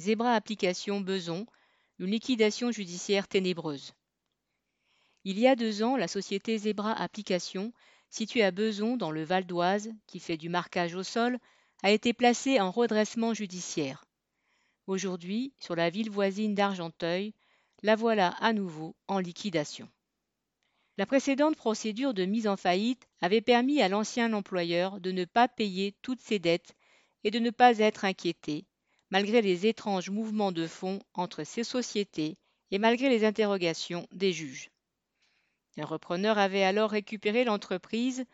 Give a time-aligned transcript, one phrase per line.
[0.00, 1.46] Zebra Application Beson,
[2.00, 3.94] une liquidation judiciaire ténébreuse.
[5.22, 7.72] Il y a deux ans, la société Zebra Application,
[8.10, 11.38] située à Beson dans le Val d'Oise, qui fait du marquage au sol,
[11.84, 14.04] a été placée en redressement judiciaire.
[14.88, 17.32] Aujourd'hui, sur la ville voisine d'Argenteuil,
[17.82, 19.88] la voilà à nouveau en liquidation.
[20.98, 25.46] La précédente procédure de mise en faillite avait permis à l'ancien employeur de ne pas
[25.46, 26.74] payer toutes ses dettes
[27.22, 28.66] et de ne pas être inquiété,
[29.14, 32.36] malgré les étranges mouvements de fonds entre ces sociétés
[32.72, 34.72] et malgré les interrogations des juges.
[35.76, 38.24] Le repreneur avait alors récupéré l'entreprise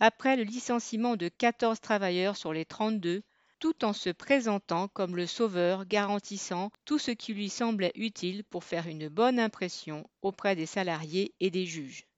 [0.00, 3.22] après le licenciement de 14 travailleurs sur les 32,
[3.60, 8.64] tout en se présentant comme le sauveur garantissant tout ce qui lui semblait utile pour
[8.64, 12.08] faire une bonne impression auprès des salariés et des juges.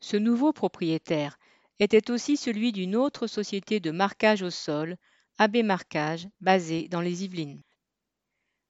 [0.00, 1.38] Ce nouveau propriétaire
[1.80, 4.96] était aussi celui d'une autre société de marquage au sol,
[5.38, 7.62] AB Marquage, basée dans les Yvelines.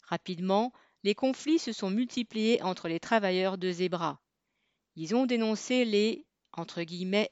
[0.03, 0.73] Rapidement,
[1.05, 4.21] les conflits se sont multipliés entre les travailleurs de Zebra.
[4.97, 6.27] Ils ont dénoncé les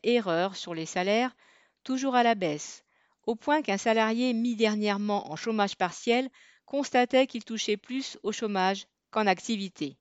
[0.05, 1.35] erreurs sur les salaires,
[1.83, 2.85] toujours à la baisse,
[3.25, 6.31] au point qu'un salarié mis dernièrement en chômage partiel
[6.65, 9.99] constatait qu'il touchait plus au chômage qu'en activité.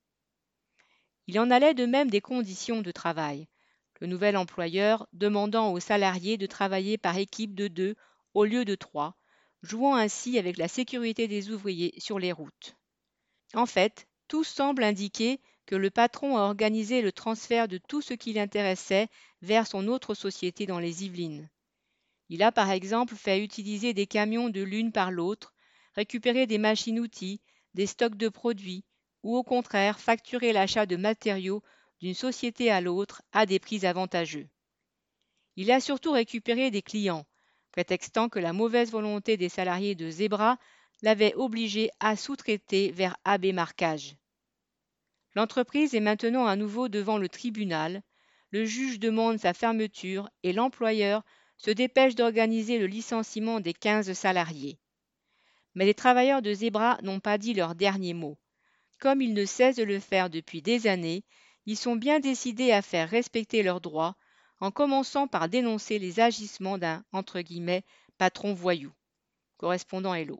[1.25, 3.47] Il en allait de même des conditions de travail,
[3.99, 7.95] le nouvel employeur demandant aux salariés de travailler par équipe de deux
[8.35, 9.15] au lieu de trois,
[9.63, 12.75] jouant ainsi avec la sécurité des ouvriers sur les routes.
[13.55, 18.13] En fait, tout semble indiquer que le patron a organisé le transfert de tout ce
[18.13, 19.07] qui l'intéressait
[19.41, 21.49] vers son autre société dans les Yvelines.
[22.29, 25.53] Il a par exemple fait utiliser des camions de l'une par l'autre,
[25.95, 27.41] récupérer des machines-outils,
[27.73, 28.83] des stocks de produits,
[29.23, 31.63] ou au contraire facturer l'achat de matériaux
[32.01, 34.49] d'une société à l'autre à des prix avantageux.
[35.55, 37.25] Il a surtout récupéré des clients,
[37.73, 40.57] prétextant que la mauvaise volonté des salariés de Zebra
[41.01, 44.15] l'avait obligé à sous-traiter vers AB Marquage.
[45.35, 48.03] L'entreprise est maintenant à nouveau devant le tribunal,
[48.51, 51.23] le juge demande sa fermeture et l'employeur
[51.57, 54.77] se dépêche d'organiser le licenciement des 15 salariés.
[55.73, 58.37] Mais les travailleurs de Zebra n'ont pas dit leur dernier mot.
[58.99, 61.23] Comme ils ne cessent de le faire depuis des années,
[61.65, 64.15] ils sont bien décidés à faire respecter leurs droits,
[64.63, 67.03] en commençant par dénoncer les agissements d'un
[68.17, 68.93] patron voyou.
[69.57, 70.39] Correspondant Hello.